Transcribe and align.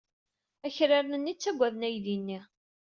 Akraren-nni 0.67 1.33
ttaggaden 1.35 1.87
aydi-nni. 1.87 2.39